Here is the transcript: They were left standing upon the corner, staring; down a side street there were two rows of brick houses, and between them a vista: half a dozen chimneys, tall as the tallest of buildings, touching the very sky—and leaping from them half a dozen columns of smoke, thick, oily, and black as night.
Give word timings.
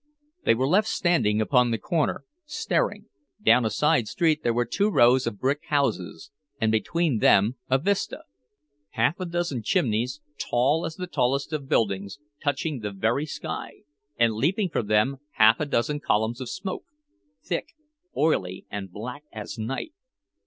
They 0.45 0.55
were 0.55 0.67
left 0.67 0.87
standing 0.87 1.39
upon 1.41 1.69
the 1.69 1.77
corner, 1.77 2.25
staring; 2.47 3.05
down 3.39 3.65
a 3.65 3.69
side 3.69 4.07
street 4.07 4.41
there 4.41 4.51
were 4.51 4.65
two 4.65 4.89
rows 4.89 5.27
of 5.27 5.37
brick 5.39 5.65
houses, 5.67 6.31
and 6.59 6.71
between 6.71 7.19
them 7.19 7.57
a 7.69 7.77
vista: 7.77 8.23
half 8.93 9.19
a 9.19 9.27
dozen 9.27 9.61
chimneys, 9.61 10.19
tall 10.39 10.87
as 10.87 10.95
the 10.95 11.05
tallest 11.05 11.53
of 11.53 11.69
buildings, 11.69 12.17
touching 12.43 12.79
the 12.79 12.89
very 12.89 13.27
sky—and 13.27 14.33
leaping 14.33 14.69
from 14.69 14.87
them 14.87 15.17
half 15.33 15.59
a 15.59 15.67
dozen 15.67 15.99
columns 15.99 16.41
of 16.41 16.49
smoke, 16.49 16.85
thick, 17.45 17.75
oily, 18.17 18.65
and 18.71 18.91
black 18.91 19.23
as 19.31 19.59
night. 19.59 19.93